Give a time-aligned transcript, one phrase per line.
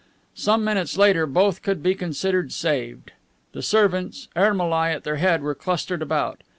[0.33, 3.11] Some minutes later both could be considered saved.
[3.51, 6.41] The servants, Ermolai at their head, were clustered about.